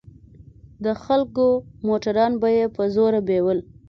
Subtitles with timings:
[0.83, 1.45] د خلکو
[1.87, 3.59] موټران به يې په زوره بيول.